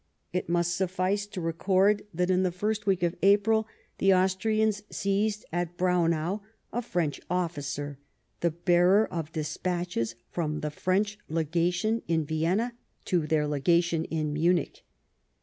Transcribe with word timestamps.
It 0.33 0.49
must 0.49 0.73
suffice 0.73 1.27
to 1.27 1.39
record 1.41 2.07
that, 2.11 2.31
in 2.31 2.41
the 2.41 2.51
first 2.51 2.87
week 2.87 3.03
of 3.03 3.13
April, 3.21 3.67
the 3.99 4.15
Austrians 4.15 4.81
seized, 4.89 5.45
at 5.53 5.77
Braunau, 5.77 6.41
a 6.73 6.81
French 6.81 7.21
officer, 7.29 7.99
the 8.39 8.49
bearer 8.49 9.05
of 9.13 9.31
despatches 9.31 10.15
from 10.31 10.61
the 10.61 10.71
French 10.71 11.19
lega 11.29 11.71
tion 11.71 12.01
in 12.07 12.25
Vienna 12.25 12.73
to 13.05 13.27
their 13.27 13.45
legation 13.45 14.05
in 14.05 14.33
Munich. 14.33 14.81